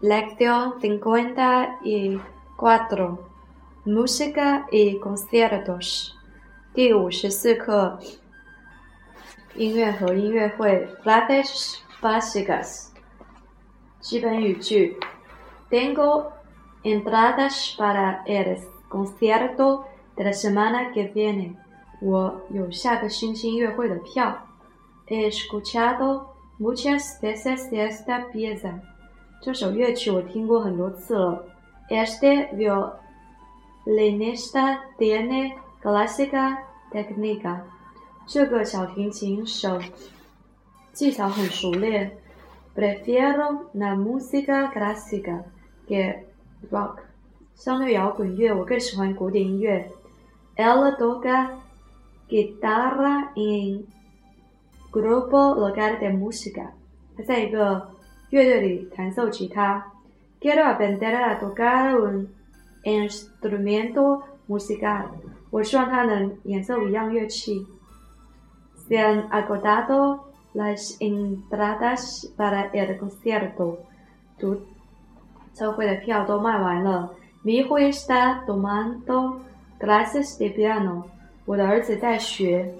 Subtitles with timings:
[0.00, 3.18] Lección 54.
[3.86, 6.14] Música y conciertos.
[6.74, 7.98] 第五十四课，
[9.54, 10.88] 音乐和音乐会。
[11.02, 12.88] Frases básicas.
[14.00, 14.98] 基本语句。
[15.70, 16.32] Tengo
[16.82, 18.58] entradas para el
[18.88, 19.84] concierto
[20.16, 21.56] de la semana que viene.
[22.00, 24.46] 我有下个星期音乐会的票。
[25.06, 28.80] He escuchado muchas veces esta pieza.
[29.41, 31.45] 这首乐曲我听过很多次了。
[31.89, 32.49] Este
[33.85, 36.57] violinista tiene clásica
[36.91, 37.61] técnica。
[38.27, 39.81] 这个小提琴手
[40.91, 42.17] 技巧很熟练。
[42.75, 45.43] Prefiero la música clásica
[45.87, 46.25] que
[46.69, 46.97] rock。
[47.55, 49.89] 相对摇滚乐，我更喜欢古典音乐。
[50.57, 51.51] El toca
[52.29, 53.85] guitarra en
[54.91, 56.71] grupo local de música。
[57.15, 57.89] 他在一个
[58.30, 59.84] 乐队里弹奏吉他。
[60.40, 62.26] Quiero aprender a tocar un
[62.82, 65.06] instrumento musical。
[65.50, 67.66] 我希望他能演奏一样乐器。
[68.88, 70.20] Se han agotado
[70.52, 73.78] las entradas para el concierto。
[74.38, 74.60] 独
[75.52, 77.14] 奏会的票都卖完了。
[77.44, 79.40] Mi hijo está tomando
[79.78, 81.04] clases de piano。
[81.46, 82.74] 我的儿子在学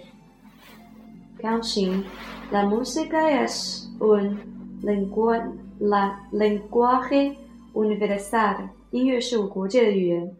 [1.38, 2.04] 钢琴。
[2.50, 4.57] La música es un
[5.80, 7.36] la lenguaje
[7.72, 10.36] universal，音乐是我国界的语言。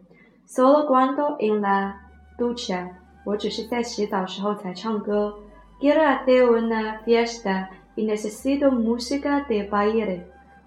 [0.47, 1.93] Solo cuando en la
[2.37, 2.89] ducha，
[3.25, 5.35] 我只是在洗澡时候才唱歌。
[5.79, 10.21] Quiero hacer una fiesta y necesito música de baile，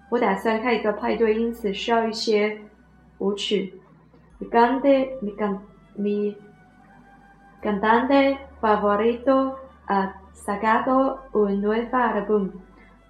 [0.09, 2.59] 我打算开一个派对，因此需要一些
[3.19, 3.73] 舞曲。
[4.39, 5.59] Mi cante mi can
[5.97, 6.35] mi
[7.61, 9.55] cantante favorito
[9.87, 12.51] ha sacado un nuevo álbum。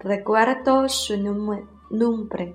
[0.00, 1.16] Recuerdo su
[1.90, 2.54] nombre，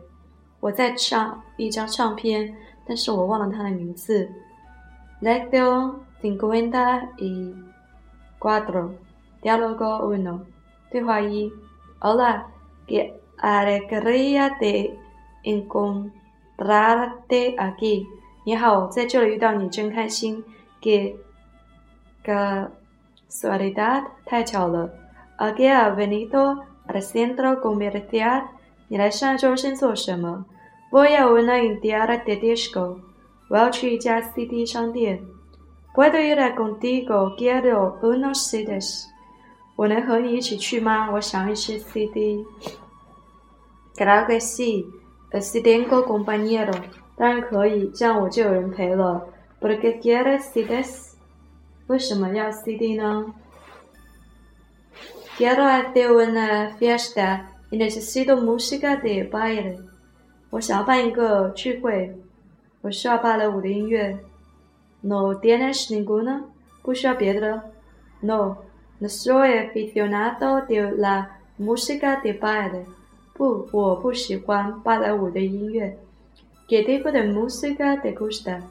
[0.61, 2.55] 我在唱一张唱片，
[2.87, 4.29] 但是我忘了他的名字。
[5.21, 7.53] Lección cincuenta y
[8.39, 10.39] cuatro，diálogo uno，
[10.89, 11.51] 对话一。
[11.99, 14.97] Hola，qué alegría de
[15.43, 18.07] encontrarte aquí。
[18.45, 20.43] 你好，在这里遇到你真开心。
[20.81, 21.15] Qué
[22.23, 24.89] casualidad，太巧了。
[25.37, 26.63] Aquí ha venido。
[26.87, 28.43] Al centro comercial.
[28.87, 30.45] 你来上州城做什么
[30.91, 32.97] ？Voy a una tienda de discos.
[33.49, 35.21] 我要去一家 CD 商店。
[35.93, 37.35] ¿Quieres ir contigo?
[37.37, 39.05] Quiero unos CDs.
[39.75, 41.09] 我能和你一起去吗？
[41.11, 42.45] 我想一些 CD。
[43.95, 44.85] Gracias,
[45.31, 46.73] estudiante compañero.
[47.15, 49.21] 当然可以，这样我就有人陪了。
[49.61, 51.13] Porque quieres CDs?
[51.87, 53.33] 为什么要 CD 呢？
[55.37, 59.79] ？Quiero hacer una fiesta y necesito música de baile。
[60.51, 62.15] 我想要办一个聚会，
[62.81, 64.19] 我需要芭蕾舞的音乐。
[65.01, 66.43] No tienes ninguna？
[66.83, 67.63] 不需要别的了。
[68.21, 71.25] No，no soy aficionado de la
[71.59, 72.85] música de baile。
[73.33, 75.97] 不，我不喜欢芭蕾舞的音乐。
[76.67, 78.61] ¿Qué tipo de música te gusta？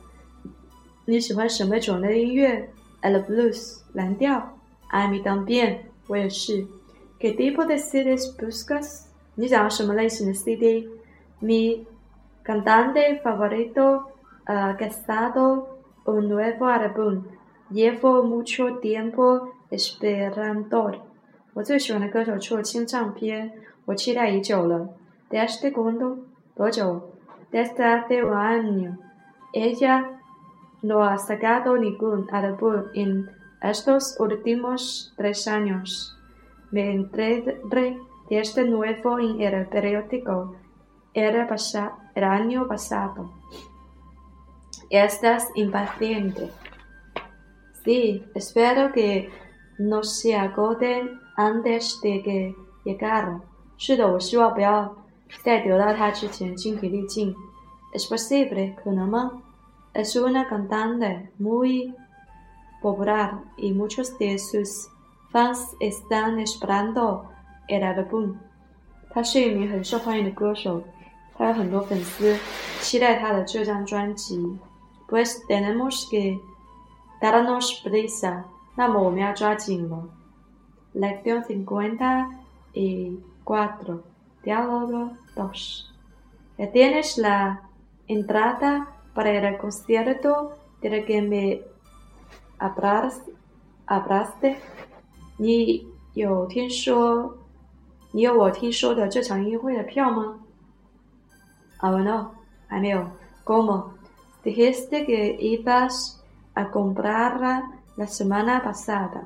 [1.07, 2.71] 你喜欢什么种类的音乐
[3.03, 4.57] ？El blues，蓝调。
[4.89, 5.79] A mí también。
[6.12, 6.66] 我也是。¿
[7.20, 9.06] Qué tipo de CDs buscas？
[9.36, 11.86] 你想要什么类型的 CD？Mi
[12.44, 14.04] cantante favorito
[14.46, 15.68] ha gastado
[16.06, 17.24] un nuevo álbum.
[17.72, 21.00] Llevo mucho tiempo esperando.
[21.54, 23.52] 我最喜欢的歌手出了新唱片，
[23.86, 24.90] 我期待已久了。¿
[25.30, 26.20] Desde cuándo？
[26.56, 27.02] 多久？
[27.52, 28.98] Desde hace un año.
[29.54, 30.20] Ella
[30.82, 33.28] no ha sacado ningún álbum en
[33.62, 36.18] estos últimos tres años
[36.72, 37.44] me enteré
[38.30, 40.56] de este nuevo en el periódico
[41.14, 41.48] el,
[42.16, 43.32] el año pasado.
[44.90, 46.52] ¿Estás impaciente?
[47.84, 49.30] Sí, espero que
[49.80, 53.42] no se agoten antes de que llegaran.
[53.78, 54.96] 是的，我希望不要
[55.44, 57.36] 在得到它之前精疲力尽。
[57.94, 59.42] Es posible 可能吗？
[59.94, 61.94] Es una cantante muy
[62.82, 64.88] popular y muchos de sus
[65.32, 67.26] fans están esperando
[67.68, 68.36] el álbum。
[69.10, 70.84] 他是一名很受欢迎的歌手，
[71.38, 72.38] 他有很多粉丝
[72.82, 74.58] 期待他的这张专辑。
[75.08, 76.40] Pues tenemos que
[77.22, 78.44] darnos prisa，
[78.76, 80.08] 那么我们要抓紧了。
[80.94, 82.28] Lección cincuenta
[82.74, 84.04] y cuatro,
[84.44, 85.94] diálogo dos.
[86.58, 87.62] Ya tienes la
[88.08, 91.62] entrada para el concierto del que me
[92.62, 94.56] hablaste。
[95.38, 97.38] 你有听说，
[98.12, 100.40] 你有我听说的这场音乐会的票吗？
[101.80, 102.32] Aún no，
[102.68, 103.08] 还没有。¿
[103.46, 103.92] Cómo?
[104.44, 106.20] Dijiste que ibas
[106.54, 107.64] a comprarla
[107.96, 109.22] la semana pasada。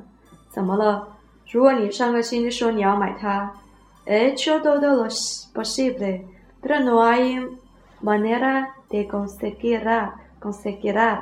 [0.50, 1.08] 怎么了？
[1.50, 3.52] 如果你上个星期说你要买它，
[4.06, 5.08] He hecho todo lo
[5.54, 6.26] posible,
[6.62, 7.40] pero no hay
[8.02, 10.14] manera de conseguirla.
[10.42, 11.22] conseguirla。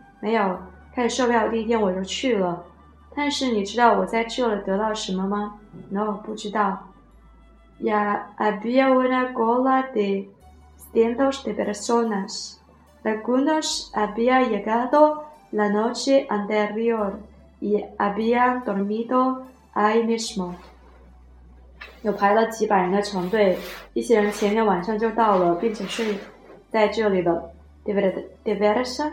[0.21, 0.57] 没有，
[0.93, 2.63] 开始售票第一天我就去了，
[3.15, 5.59] 但是你知道我在这里得到什么吗
[5.89, 6.77] ？No，不知道。
[7.79, 10.29] Ya había una cola de
[10.93, 12.59] cientos de personas.
[13.03, 17.13] Algunos habían llegado la noche anterior
[17.59, 19.41] y habían dormido
[19.73, 20.53] ahí mismo.
[22.03, 23.57] 有排了几百人的长队，
[23.93, 26.15] 一些人前天晚上就到了，并且睡
[26.69, 27.49] 在这里了。
[27.83, 29.11] De veras?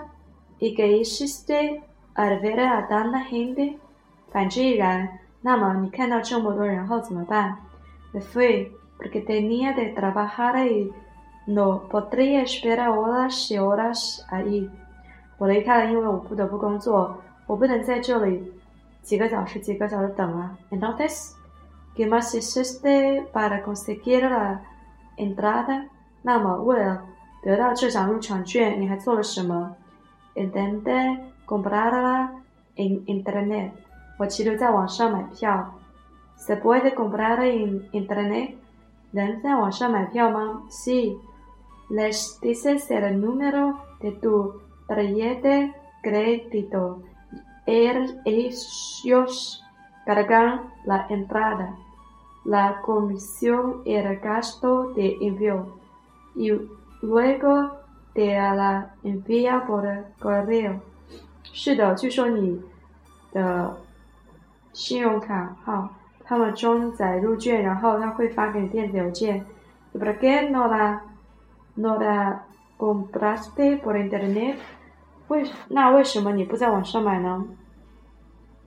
[0.59, 1.83] Veras, ¿y qué hiciste
[2.15, 3.79] al ver a tanta gente?
[4.33, 5.09] 反之亦然。
[5.41, 7.57] 那么你看到这么多人后怎么办
[8.13, 10.93] ？Me fui porque tenía de trabajar y
[11.47, 14.69] No podría esperar horas y horas ahí。
[15.39, 17.17] 我离开了，因为我不得不工作，
[17.47, 18.53] 我不能在这里
[19.03, 20.59] 几个小时、几个小时等啊。
[20.71, 21.33] Entonces,
[21.97, 24.59] ¿qué más hiciste para conseguir la
[25.17, 25.87] entrada？
[26.21, 27.03] 那么，为了
[27.43, 29.75] 得到这张入场券，你还做了什么
[30.41, 32.33] intenté comprarla
[32.77, 33.73] en internet.
[36.37, 38.57] ¿Se puede comprar en internet?
[40.69, 41.17] Sí.
[41.91, 47.03] Les dices el número de tu tarjeta crédito.
[47.67, 49.65] Ellos
[50.07, 51.77] cargan la entrada,
[52.45, 55.77] la comisión y el gasto de envío.
[56.35, 56.53] Y
[57.03, 57.73] luego
[58.15, 59.85] te la envía por
[60.21, 60.81] correo.
[61.53, 62.61] 是的，据说你
[63.33, 63.77] 的
[64.73, 65.89] 信用卡号，
[66.25, 69.45] 他们装载入券，然后他会发给你电子邮件。
[69.93, 71.01] ¿Por qué no la
[71.81, 72.43] No la
[72.77, 74.57] compraste por internet？
[75.29, 77.47] 为那为什么你不在网上买呢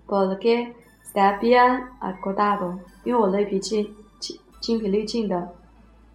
[0.07, 0.73] ？Porque
[1.03, 5.53] está bien agotado，因为我那笔精精精疲力尽的。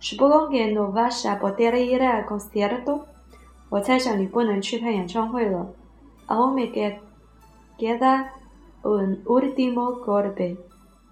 [0.01, 3.05] Supongo que no vas a poder ir al concierto。
[3.70, 5.74] 我猜想你不能去看演唱会了。
[6.28, 6.68] Aún me
[7.78, 8.30] queda
[8.84, 10.58] un último golpe。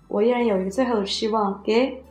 [0.07, 1.61] 我依然有一个最后的希望。
[1.63, 2.03] 给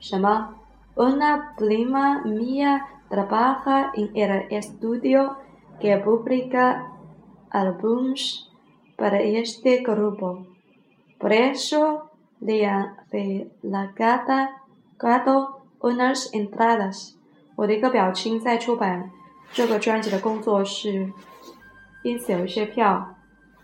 [0.00, 0.54] 什么？
[0.96, 5.36] Una prima mía trabaja en el estudio
[5.80, 6.92] que publica
[7.50, 8.48] álbums
[8.96, 10.46] para este grupo.
[11.18, 14.58] Por eso le han regalado
[15.80, 17.16] unas entradas.
[17.55, 19.11] 我的一个表亲在出版
[19.51, 21.11] 这个专辑的工作室，
[22.03, 23.15] 因此有一些票。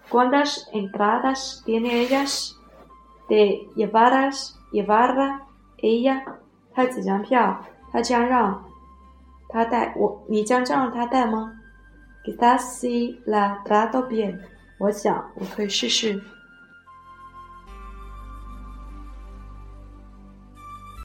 [0.09, 2.51] ¿Cuántas entradas tiene ellas?
[3.27, 5.39] De llevarlas, llevarla
[5.77, 6.21] ella.
[6.73, 7.65] 他几张票？
[7.91, 8.63] 他将让
[9.49, 10.23] 他带我？
[10.27, 11.59] 你将这样让他带吗
[12.25, 14.39] ？Quizás si la trato bien，
[14.79, 16.21] 我想我可以试试。